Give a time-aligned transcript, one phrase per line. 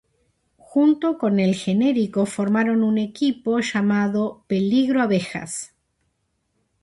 [0.57, 5.75] Junto con El Generico formaron un equipo llamado Peligro Abejas!.